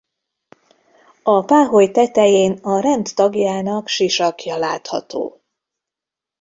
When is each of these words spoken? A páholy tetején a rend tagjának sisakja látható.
A 1.23 1.41
páholy 1.45 1.91
tetején 1.91 2.51
a 2.57 2.79
rend 2.79 3.11
tagjának 3.15 3.87
sisakja 3.87 4.57
látható. 4.57 5.41